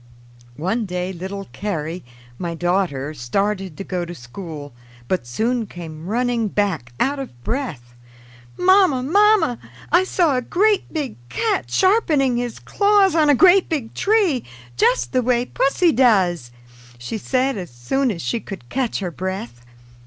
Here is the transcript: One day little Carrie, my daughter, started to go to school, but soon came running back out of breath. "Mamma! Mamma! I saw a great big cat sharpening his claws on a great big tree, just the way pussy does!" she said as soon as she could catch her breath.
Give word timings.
One 0.57 0.87
day 0.87 1.13
little 1.13 1.45
Carrie, 1.51 2.03
my 2.39 2.55
daughter, 2.55 3.13
started 3.13 3.77
to 3.77 3.83
go 3.83 4.03
to 4.03 4.15
school, 4.15 4.73
but 5.07 5.27
soon 5.27 5.67
came 5.67 6.07
running 6.07 6.47
back 6.47 6.91
out 6.99 7.19
of 7.19 7.43
breath. 7.43 7.93
"Mamma! 8.57 9.03
Mamma! 9.03 9.59
I 9.91 10.03
saw 10.03 10.35
a 10.37 10.41
great 10.41 10.91
big 10.91 11.17
cat 11.29 11.69
sharpening 11.69 12.37
his 12.37 12.57
claws 12.57 13.13
on 13.13 13.29
a 13.29 13.35
great 13.35 13.69
big 13.69 13.93
tree, 13.93 14.43
just 14.75 15.11
the 15.11 15.21
way 15.21 15.45
pussy 15.45 15.91
does!" 15.91 16.49
she 16.97 17.19
said 17.19 17.55
as 17.55 17.69
soon 17.69 18.09
as 18.09 18.23
she 18.23 18.39
could 18.39 18.69
catch 18.69 19.01
her 19.01 19.11
breath. 19.11 19.63